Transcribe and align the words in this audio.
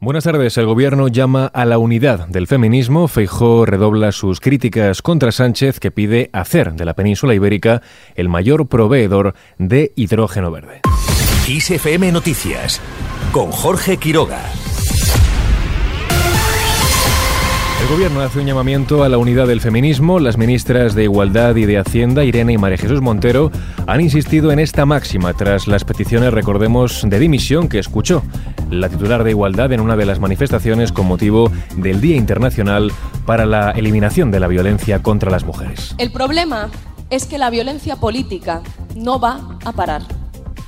Buenas 0.00 0.22
tardes. 0.22 0.56
El 0.56 0.66
gobierno 0.66 1.08
llama 1.08 1.46
a 1.46 1.64
la 1.64 1.78
unidad 1.78 2.28
del 2.28 2.46
feminismo. 2.46 3.08
Feijó 3.08 3.66
redobla 3.66 4.12
sus 4.12 4.38
críticas 4.38 5.02
contra 5.02 5.32
Sánchez, 5.32 5.80
que 5.80 5.90
pide 5.90 6.30
hacer 6.32 6.74
de 6.74 6.84
la 6.84 6.94
península 6.94 7.34
ibérica 7.34 7.82
el 8.14 8.28
mayor 8.28 8.68
proveedor 8.68 9.34
de 9.58 9.92
hidrógeno 9.96 10.52
verde. 10.52 10.82
ISFM 11.48 12.12
Noticias 12.12 12.80
con 13.32 13.50
Jorge 13.50 13.96
Quiroga. 13.96 14.40
Gobierno 17.88 18.20
hace 18.20 18.40
un 18.40 18.46
llamamiento 18.46 19.02
a 19.02 19.08
la 19.08 19.16
unidad 19.16 19.46
del 19.46 19.62
feminismo. 19.62 20.18
Las 20.18 20.36
ministras 20.36 20.94
de 20.94 21.04
Igualdad 21.04 21.56
y 21.56 21.64
de 21.64 21.78
Hacienda, 21.78 22.22
Irene 22.22 22.52
y 22.52 22.58
María 22.58 22.76
Jesús 22.76 23.00
Montero, 23.00 23.50
han 23.86 24.02
insistido 24.02 24.52
en 24.52 24.58
esta 24.58 24.84
máxima 24.84 25.32
tras 25.32 25.66
las 25.66 25.84
peticiones, 25.84 26.34
recordemos, 26.34 27.02
de 27.06 27.18
dimisión 27.18 27.66
que 27.66 27.78
escuchó 27.78 28.22
la 28.70 28.90
titular 28.90 29.24
de 29.24 29.30
Igualdad 29.30 29.72
en 29.72 29.80
una 29.80 29.96
de 29.96 30.04
las 30.04 30.20
manifestaciones 30.20 30.92
con 30.92 31.06
motivo 31.06 31.50
del 31.76 32.02
Día 32.02 32.16
Internacional 32.16 32.92
para 33.24 33.46
la 33.46 33.70
Eliminación 33.70 34.30
de 34.30 34.40
la 34.40 34.48
Violencia 34.48 35.02
contra 35.02 35.30
las 35.30 35.44
Mujeres. 35.44 35.94
El 35.96 36.12
problema 36.12 36.68
es 37.08 37.24
que 37.24 37.38
la 37.38 37.48
violencia 37.48 37.96
política 37.96 38.60
no 38.96 39.18
va 39.18 39.58
a 39.64 39.72
parar. 39.72 40.02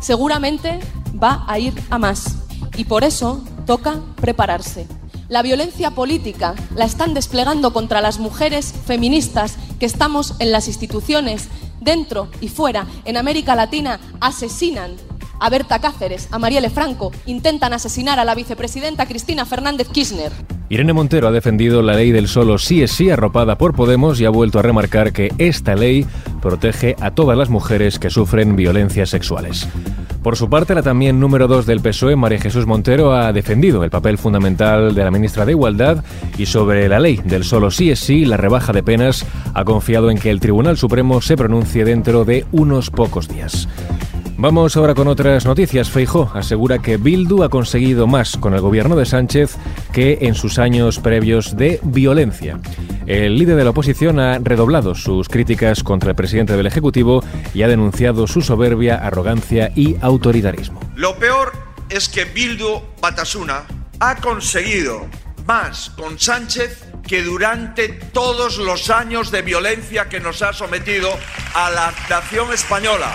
Seguramente 0.00 0.80
va 1.22 1.44
a 1.48 1.58
ir 1.58 1.72
a 1.88 1.96
más. 1.96 2.44
Y 2.76 2.84
por 2.84 3.04
eso 3.04 3.42
toca 3.64 4.00
prepararse. 4.20 4.86
La 5.28 5.42
violencia 5.42 5.90
política 5.90 6.54
la 6.76 6.84
están 6.84 7.12
desplegando 7.12 7.72
contra 7.72 8.00
las 8.00 8.20
mujeres 8.20 8.72
feministas 8.86 9.56
que 9.80 9.86
estamos 9.86 10.34
en 10.38 10.52
las 10.52 10.68
instituciones, 10.68 11.48
dentro 11.80 12.28
y 12.40 12.48
fuera. 12.48 12.86
En 13.04 13.16
América 13.16 13.56
Latina 13.56 13.98
asesinan 14.20 14.92
a 15.40 15.50
Berta 15.50 15.80
Cáceres, 15.80 16.28
a 16.30 16.38
Marielle 16.38 16.70
Franco, 16.70 17.10
intentan 17.26 17.72
asesinar 17.72 18.20
a 18.20 18.24
la 18.24 18.36
vicepresidenta 18.36 19.06
Cristina 19.06 19.44
Fernández 19.44 19.88
Kirchner. 19.88 20.32
Irene 20.68 20.92
Montero 20.92 21.28
ha 21.28 21.32
defendido 21.32 21.82
la 21.82 21.94
ley 21.94 22.12
del 22.12 22.28
solo 22.28 22.58
sí 22.58 22.82
es 22.82 22.92
sí 22.92 23.10
arropada 23.10 23.58
por 23.58 23.74
Podemos 23.74 24.20
y 24.20 24.24
ha 24.24 24.30
vuelto 24.30 24.60
a 24.60 24.62
remarcar 24.62 25.12
que 25.12 25.32
esta 25.38 25.74
ley 25.74 26.06
protege 26.40 26.94
a 27.00 27.10
todas 27.10 27.36
las 27.36 27.50
mujeres 27.50 27.98
que 27.98 28.10
sufren 28.10 28.56
violencias 28.56 29.10
sexuales. 29.10 29.68
Por 30.26 30.34
su 30.34 30.50
parte, 30.50 30.74
la 30.74 30.82
también 30.82 31.20
número 31.20 31.46
2 31.46 31.66
del 31.66 31.80
PSOE, 31.80 32.16
María 32.16 32.40
Jesús 32.40 32.66
Montero, 32.66 33.14
ha 33.14 33.32
defendido 33.32 33.84
el 33.84 33.90
papel 33.90 34.18
fundamental 34.18 34.92
de 34.92 35.04
la 35.04 35.12
ministra 35.12 35.46
de 35.46 35.52
Igualdad 35.52 36.02
y 36.36 36.46
sobre 36.46 36.88
la 36.88 36.98
ley 36.98 37.20
del 37.24 37.44
solo 37.44 37.70
sí 37.70 37.92
es 37.92 38.00
sí, 38.00 38.24
la 38.24 38.36
rebaja 38.36 38.72
de 38.72 38.82
penas, 38.82 39.24
ha 39.54 39.62
confiado 39.62 40.10
en 40.10 40.18
que 40.18 40.30
el 40.30 40.40
Tribunal 40.40 40.76
Supremo 40.76 41.20
se 41.20 41.36
pronuncie 41.36 41.84
dentro 41.84 42.24
de 42.24 42.44
unos 42.50 42.90
pocos 42.90 43.28
días. 43.28 43.68
Vamos 44.38 44.76
ahora 44.76 44.94
con 44.94 45.08
otras 45.08 45.46
noticias. 45.46 45.88
Feijó 45.88 46.30
asegura 46.34 46.78
que 46.80 46.98
Bildu 46.98 47.42
ha 47.42 47.48
conseguido 47.48 48.06
más 48.06 48.36
con 48.36 48.52
el 48.52 48.60
gobierno 48.60 48.94
de 48.94 49.06
Sánchez 49.06 49.56
que 49.94 50.18
en 50.20 50.34
sus 50.34 50.58
años 50.58 50.98
previos 50.98 51.56
de 51.56 51.80
violencia. 51.82 52.60
El 53.06 53.38
líder 53.38 53.56
de 53.56 53.64
la 53.64 53.70
oposición 53.70 54.20
ha 54.20 54.38
redoblado 54.38 54.94
sus 54.94 55.30
críticas 55.30 55.82
contra 55.82 56.10
el 56.10 56.16
presidente 56.16 56.54
del 56.54 56.66
Ejecutivo 56.66 57.24
y 57.54 57.62
ha 57.62 57.68
denunciado 57.68 58.26
su 58.26 58.42
soberbia, 58.42 58.96
arrogancia 58.96 59.72
y 59.74 59.96
autoritarismo. 60.02 60.80
Lo 60.96 61.16
peor 61.18 61.52
es 61.88 62.10
que 62.10 62.26
Bildu 62.26 62.82
Batasuna 63.00 63.62
ha 64.00 64.16
conseguido 64.16 65.06
más 65.46 65.88
con 65.90 66.18
Sánchez 66.18 66.84
que 67.06 67.22
durante 67.22 67.88
todos 67.88 68.58
los 68.58 68.90
años 68.90 69.30
de 69.30 69.40
violencia 69.40 70.10
que 70.10 70.20
nos 70.20 70.42
ha 70.42 70.52
sometido 70.52 71.08
a 71.54 71.70
la 71.70 71.94
nación 72.10 72.52
española. 72.52 73.14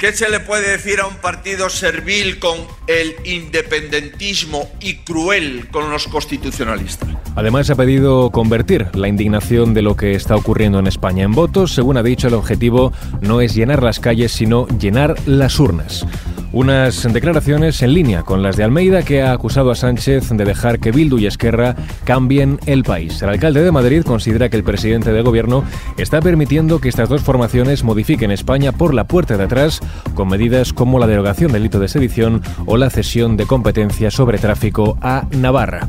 ¿Qué 0.00 0.14
se 0.14 0.30
le 0.30 0.40
puede 0.40 0.70
decir 0.70 0.98
a 1.00 1.06
un 1.06 1.16
partido 1.16 1.68
servil 1.68 2.38
con 2.38 2.56
el 2.86 3.16
independentismo 3.26 4.66
y 4.80 4.94
cruel 4.94 5.68
con 5.70 5.90
los 5.90 6.08
constitucionalistas? 6.08 7.10
Además, 7.36 7.68
ha 7.68 7.74
pedido 7.74 8.30
convertir 8.30 8.86
la 8.94 9.08
indignación 9.08 9.74
de 9.74 9.82
lo 9.82 9.96
que 9.96 10.14
está 10.14 10.36
ocurriendo 10.36 10.78
en 10.78 10.86
España 10.86 11.24
en 11.24 11.32
votos. 11.32 11.74
Según 11.74 11.98
ha 11.98 12.02
dicho, 12.02 12.28
el 12.28 12.34
objetivo 12.34 12.94
no 13.20 13.42
es 13.42 13.54
llenar 13.54 13.82
las 13.82 14.00
calles, 14.00 14.32
sino 14.32 14.66
llenar 14.68 15.16
las 15.26 15.60
urnas. 15.60 16.06
Unas 16.52 17.04
declaraciones 17.12 17.80
en 17.80 17.94
línea 17.94 18.24
con 18.24 18.42
las 18.42 18.56
de 18.56 18.64
Almeida, 18.64 19.02
que 19.02 19.22
ha 19.22 19.32
acusado 19.32 19.70
a 19.70 19.76
Sánchez 19.76 20.30
de 20.30 20.44
dejar 20.44 20.80
que 20.80 20.90
Bildu 20.90 21.18
y 21.18 21.26
Esquerra 21.26 21.76
cambien 22.02 22.58
el 22.66 22.82
país. 22.82 23.22
El 23.22 23.28
alcalde 23.28 23.62
de 23.62 23.70
Madrid 23.70 24.02
considera 24.02 24.48
que 24.48 24.56
el 24.56 24.64
presidente 24.64 25.12
del 25.12 25.22
gobierno 25.22 25.62
está 25.96 26.20
permitiendo 26.20 26.80
que 26.80 26.88
estas 26.88 27.08
dos 27.08 27.22
formaciones 27.22 27.84
modifiquen 27.84 28.32
España 28.32 28.72
por 28.72 28.94
la 28.94 29.04
puerta 29.04 29.36
de 29.36 29.44
atrás, 29.44 29.78
con 30.14 30.28
medidas 30.28 30.72
como 30.72 30.98
la 30.98 31.06
derogación 31.06 31.52
del 31.52 31.62
delito 31.62 31.78
de 31.78 31.86
sedición 31.86 32.42
o 32.66 32.76
la 32.76 32.90
cesión 32.90 33.36
de 33.36 33.46
competencia 33.46 34.10
sobre 34.10 34.38
tráfico 34.38 34.98
a 35.00 35.26
Navarra. 35.30 35.88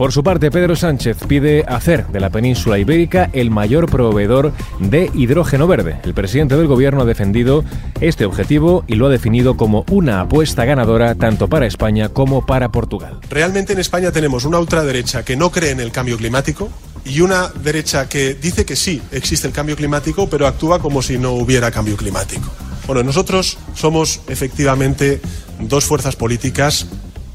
Por 0.00 0.12
su 0.12 0.24
parte, 0.24 0.50
Pedro 0.50 0.76
Sánchez 0.76 1.18
pide 1.28 1.62
hacer 1.68 2.06
de 2.06 2.20
la 2.20 2.30
península 2.30 2.78
ibérica 2.78 3.28
el 3.34 3.50
mayor 3.50 3.84
proveedor 3.84 4.54
de 4.78 5.10
hidrógeno 5.12 5.66
verde. 5.66 6.00
El 6.04 6.14
presidente 6.14 6.56
del 6.56 6.68
gobierno 6.68 7.02
ha 7.02 7.04
defendido 7.04 7.66
este 8.00 8.24
objetivo 8.24 8.82
y 8.86 8.94
lo 8.94 9.08
ha 9.08 9.10
definido 9.10 9.58
como 9.58 9.84
una 9.90 10.22
apuesta 10.22 10.64
ganadora 10.64 11.16
tanto 11.16 11.48
para 11.48 11.66
España 11.66 12.08
como 12.08 12.46
para 12.46 12.70
Portugal. 12.70 13.20
Realmente 13.28 13.74
en 13.74 13.78
España 13.78 14.10
tenemos 14.10 14.46
una 14.46 14.58
ultraderecha 14.58 15.22
que 15.22 15.36
no 15.36 15.50
cree 15.50 15.72
en 15.72 15.80
el 15.80 15.92
cambio 15.92 16.16
climático 16.16 16.70
y 17.04 17.20
una 17.20 17.48
derecha 17.62 18.08
que 18.08 18.32
dice 18.32 18.64
que 18.64 18.76
sí 18.76 19.02
existe 19.12 19.48
el 19.48 19.52
cambio 19.52 19.76
climático, 19.76 20.30
pero 20.30 20.46
actúa 20.46 20.78
como 20.78 21.02
si 21.02 21.18
no 21.18 21.32
hubiera 21.32 21.70
cambio 21.70 21.98
climático. 21.98 22.48
Bueno, 22.86 23.02
nosotros 23.02 23.58
somos 23.74 24.22
efectivamente 24.28 25.20
dos 25.60 25.84
fuerzas 25.84 26.16
políticas 26.16 26.86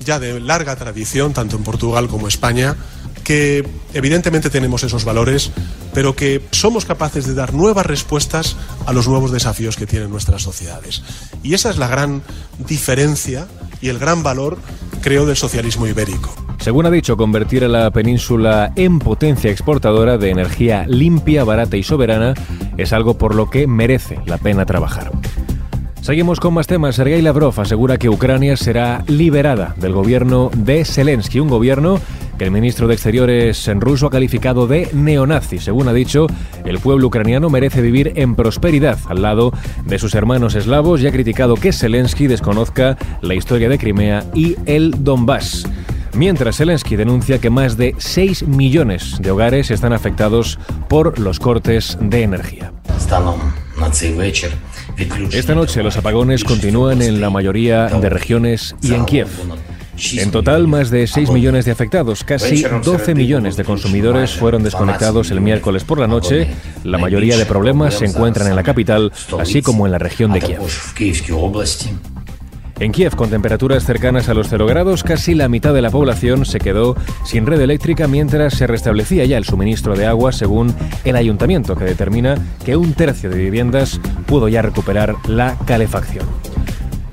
ya 0.05 0.19
de 0.19 0.39
larga 0.39 0.75
tradición, 0.75 1.33
tanto 1.33 1.57
en 1.57 1.63
Portugal 1.63 2.07
como 2.07 2.27
España, 2.27 2.75
que 3.23 3.67
evidentemente 3.93 4.49
tenemos 4.49 4.83
esos 4.83 5.03
valores, 5.03 5.51
pero 5.93 6.15
que 6.15 6.41
somos 6.51 6.85
capaces 6.85 7.25
de 7.25 7.33
dar 7.33 7.53
nuevas 7.53 7.85
respuestas 7.85 8.55
a 8.85 8.93
los 8.93 9.07
nuevos 9.07 9.31
desafíos 9.31 9.75
que 9.75 9.87
tienen 9.87 10.11
nuestras 10.11 10.43
sociedades. 10.43 11.03
Y 11.41 11.55
esa 11.55 11.71
es 11.71 11.77
la 11.77 11.87
gran 11.87 12.21
diferencia 12.67 13.47
y 13.81 13.89
el 13.89 13.99
gran 13.99 14.23
valor, 14.23 14.57
creo, 15.01 15.25
del 15.25 15.35
socialismo 15.35 15.87
ibérico. 15.87 16.33
Según 16.59 16.85
ha 16.85 16.91
dicho, 16.91 17.17
convertir 17.17 17.63
a 17.63 17.67
la 17.67 17.91
península 17.91 18.71
en 18.75 18.99
potencia 18.99 19.51
exportadora 19.51 20.17
de 20.17 20.29
energía 20.29 20.85
limpia, 20.87 21.43
barata 21.43 21.77
y 21.77 21.83
soberana 21.83 22.33
es 22.77 22.93
algo 22.93 23.17
por 23.17 23.35
lo 23.35 23.49
que 23.49 23.67
merece 23.67 24.19
la 24.25 24.37
pena 24.37 24.65
trabajar. 24.65 25.11
Seguimos 26.05 26.39
con 26.39 26.53
más 26.53 26.67
temas. 26.67 26.97
Sergei 26.97 27.19
Lavrov 27.23 27.59
asegura 27.59 27.97
que 27.97 28.09
Ucrania 28.09 28.55
será 28.57 29.03
liberada 29.07 29.73
del 29.75 29.91
gobierno 29.91 30.51
de 30.55 30.85
Zelensky, 30.85 31.39
un 31.39 31.49
gobierno 31.49 31.99
que 32.37 32.43
el 32.43 32.51
ministro 32.51 32.87
de 32.87 32.93
Exteriores 32.93 33.67
en 33.67 33.81
ruso 33.81 34.05
ha 34.05 34.11
calificado 34.11 34.67
de 34.67 34.87
neonazi. 34.93 35.57
Según 35.57 35.87
ha 35.87 35.93
dicho, 35.93 36.27
el 36.63 36.77
pueblo 36.77 37.07
ucraniano 37.07 37.49
merece 37.49 37.81
vivir 37.81 38.13
en 38.17 38.35
prosperidad 38.35 38.99
al 39.07 39.23
lado 39.23 39.51
de 39.83 39.97
sus 39.97 40.13
hermanos 40.13 40.53
eslavos 40.53 41.01
y 41.01 41.07
ha 41.07 41.11
criticado 41.11 41.55
que 41.55 41.73
Zelensky 41.73 42.27
desconozca 42.27 42.99
la 43.21 43.33
historia 43.33 43.67
de 43.67 43.79
Crimea 43.79 44.25
y 44.35 44.57
el 44.67 45.03
Donbass. 45.03 45.67
Mientras 46.13 46.57
Zelensky 46.57 46.97
denuncia 46.97 47.39
que 47.39 47.49
más 47.49 47.77
de 47.77 47.95
6 47.97 48.47
millones 48.47 49.17
de 49.21 49.31
hogares 49.31 49.71
están 49.71 49.91
afectados 49.91 50.59
por 50.87 51.17
los 51.17 51.39
cortes 51.39 51.97
de 51.99 52.21
energía. 52.21 52.71
Esta 55.31 55.55
noche 55.55 55.83
los 55.83 55.97
apagones 55.97 56.43
continúan 56.43 57.01
en 57.01 57.19
la 57.19 57.29
mayoría 57.29 57.87
de 57.87 58.09
regiones 58.09 58.75
y 58.81 58.93
en 58.93 59.05
Kiev. 59.05 59.27
En 60.17 60.31
total, 60.31 60.67
más 60.67 60.89
de 60.89 61.07
6 61.07 61.31
millones 61.31 61.65
de 61.65 61.71
afectados, 61.71 62.23
casi 62.23 62.63
12 62.63 63.15
millones 63.15 63.55
de 63.55 63.63
consumidores 63.63 64.31
fueron 64.31 64.63
desconectados 64.63 65.31
el 65.31 65.41
miércoles 65.41 65.83
por 65.83 65.99
la 65.99 66.07
noche. 66.07 66.47
La 66.83 66.97
mayoría 66.97 67.37
de 67.37 67.45
problemas 67.45 67.95
se 67.95 68.05
encuentran 68.05 68.47
en 68.47 68.55
la 68.55 68.63
capital, 68.63 69.11
así 69.39 69.61
como 69.61 69.85
en 69.85 69.91
la 69.91 69.97
región 69.97 70.33
de 70.33 70.41
Kiev. 70.41 70.61
En 72.79 72.91
Kiev, 72.91 73.15
con 73.15 73.29
temperaturas 73.29 73.85
cercanas 73.85 74.27
a 74.27 74.33
los 74.33 74.49
0 74.49 74.65
grados, 74.65 75.03
casi 75.03 75.33
la 75.33 75.47
mitad 75.47 75.73
de 75.73 75.81
la 75.81 75.89
población 75.89 76.45
se 76.45 76.59
quedó 76.59 76.95
sin 77.23 77.45
red 77.45 77.61
eléctrica 77.61 78.07
mientras 78.07 78.55
se 78.55 78.67
restablecía 78.67 79.23
ya 79.25 79.37
el 79.37 79.45
suministro 79.45 79.95
de 79.95 80.05
agua, 80.05 80.33
según 80.33 80.75
el 81.05 81.15
ayuntamiento, 81.15 81.75
que 81.75 81.85
determina 81.85 82.35
que 82.65 82.75
un 82.75 82.93
tercio 82.93 83.29
de 83.29 83.37
viviendas 83.37 84.01
pudo 84.25 84.49
ya 84.49 84.61
recuperar 84.61 85.15
la 85.27 85.57
calefacción. 85.65 86.25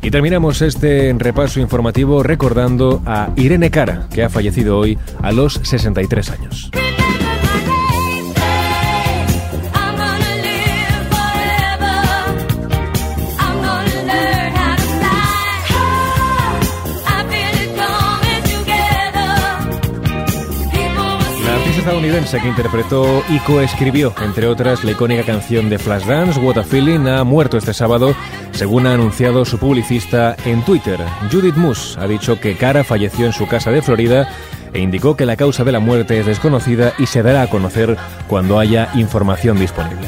Y 0.02 0.10
terminamos 0.10 0.62
este 0.62 1.14
repaso 1.16 1.60
informativo 1.60 2.24
recordando 2.24 3.00
a 3.06 3.30
Irene 3.36 3.70
Cara, 3.70 4.08
que 4.12 4.24
ha 4.24 4.28
fallecido 4.28 4.78
hoy 4.78 4.98
a 5.22 5.30
los 5.30 5.60
63 5.62 6.30
años. 6.30 6.72
Estadounidense 21.82 22.40
que 22.40 22.46
interpretó 22.46 23.24
y 23.28 23.40
coescribió, 23.40 24.14
entre 24.22 24.46
otras, 24.46 24.84
la 24.84 24.92
icónica 24.92 25.24
canción 25.24 25.68
de 25.68 25.80
Flashdance, 25.80 26.38
What 26.38 26.58
a 26.58 26.62
Feeling, 26.62 27.08
ha 27.08 27.24
muerto 27.24 27.56
este 27.56 27.74
sábado 27.74 28.14
según 28.52 28.86
ha 28.86 28.94
anunciado 28.94 29.44
su 29.44 29.58
publicista 29.58 30.36
en 30.44 30.64
Twitter. 30.64 31.00
Judith 31.32 31.56
Moose 31.56 31.98
ha 31.98 32.06
dicho 32.06 32.38
que 32.38 32.54
Cara 32.54 32.84
falleció 32.84 33.26
en 33.26 33.32
su 33.32 33.48
casa 33.48 33.72
de 33.72 33.82
Florida 33.82 34.28
e 34.72 34.78
indicó 34.78 35.16
que 35.16 35.26
la 35.26 35.36
causa 35.36 35.64
de 35.64 35.72
la 35.72 35.80
muerte 35.80 36.20
es 36.20 36.26
desconocida 36.26 36.92
y 37.00 37.06
se 37.06 37.24
dará 37.24 37.42
a 37.42 37.50
conocer 37.50 37.96
cuando 38.28 38.60
haya 38.60 38.88
información 38.94 39.58
disponible. 39.58 40.06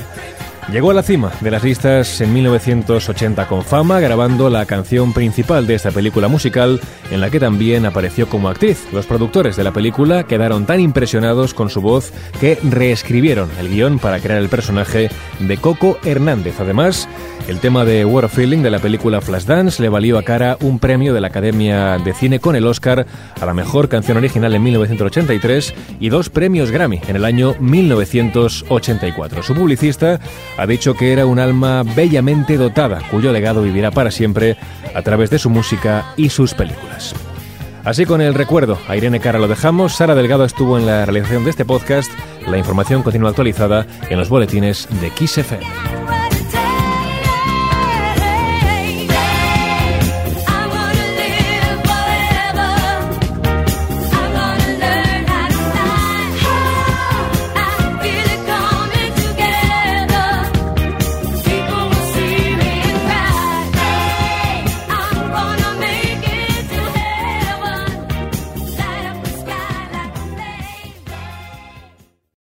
Llegó 0.72 0.90
a 0.90 0.94
la 0.94 1.02
cima 1.02 1.30
de 1.40 1.50
las 1.50 1.62
listas 1.62 2.20
en 2.20 2.32
1980 2.32 3.46
con 3.46 3.62
fama, 3.62 4.00
grabando 4.00 4.48
la 4.48 4.64
canción 4.64 5.12
principal 5.12 5.66
de 5.66 5.74
esta 5.74 5.90
película 5.90 6.26
musical, 6.26 6.80
en 7.10 7.20
la 7.20 7.30
que 7.30 7.38
también 7.38 7.84
apareció 7.86 8.28
como 8.28 8.48
actriz. 8.48 8.86
Los 8.92 9.06
productores 9.06 9.56
de 9.56 9.64
la 9.64 9.72
película 9.72 10.24
quedaron 10.24 10.64
tan 10.64 10.80
impresionados 10.80 11.52
con 11.52 11.68
su 11.68 11.80
voz 11.80 12.12
que 12.40 12.58
reescribieron 12.62 13.50
el 13.60 13.68
guion 13.68 13.98
para 13.98 14.20
crear 14.20 14.40
el 14.40 14.48
personaje 14.48 15.10
de 15.38 15.56
Coco 15.58 15.98
Hernández. 16.02 16.58
Además, 16.58 17.08
el 17.46 17.60
tema 17.60 17.84
de 17.84 18.06
War 18.06 18.24
of 18.24 18.34
Feeling 18.34 18.62
de 18.62 18.70
la 18.70 18.78
película 18.78 19.20
Flashdance 19.20 19.82
le 19.82 19.90
valió 19.90 20.18
a 20.18 20.22
Cara 20.22 20.56
un 20.60 20.78
premio 20.78 21.12
de 21.12 21.20
la 21.20 21.26
Academia 21.26 21.98
de 21.98 22.14
Cine 22.14 22.40
con 22.40 22.56
el 22.56 22.66
Oscar 22.66 23.06
a 23.38 23.44
la 23.44 23.52
mejor 23.52 23.90
canción 23.90 24.16
original 24.16 24.54
en 24.54 24.62
1983 24.62 25.74
y 26.00 26.08
dos 26.08 26.30
premios 26.30 26.70
Grammy 26.70 27.02
en 27.06 27.16
el 27.16 27.24
año 27.26 27.54
1984. 27.60 29.42
Su 29.42 29.54
publicista 29.54 30.20
ha 30.56 30.66
dicho 30.66 30.94
que 30.94 31.12
era 31.12 31.26
un 31.26 31.38
alma 31.38 31.82
bellamente 31.82 32.56
dotada, 32.56 33.00
cuyo 33.10 33.32
legado 33.32 33.62
vivirá 33.62 33.90
para 33.90 34.10
siempre 34.10 34.56
a 34.94 35.02
través 35.02 35.30
de 35.30 35.38
su 35.38 35.50
música 35.50 36.06
y 36.16 36.30
sus 36.30 36.54
películas. 36.54 37.14
Así 37.84 38.06
con 38.06 38.20
el 38.22 38.34
recuerdo, 38.34 38.78
a 38.88 38.96
Irene 38.96 39.20
Cara 39.20 39.38
lo 39.38 39.48
dejamos, 39.48 39.96
Sara 39.96 40.14
Delgado 40.14 40.44
estuvo 40.44 40.78
en 40.78 40.86
la 40.86 41.04
realización 41.04 41.44
de 41.44 41.50
este 41.50 41.66
podcast, 41.66 42.10
la 42.46 42.56
información 42.56 43.02
continúa 43.02 43.30
actualizada 43.30 43.86
en 44.08 44.18
los 44.18 44.30
boletines 44.30 44.88
de 45.00 45.10
XFM. 45.10 46.03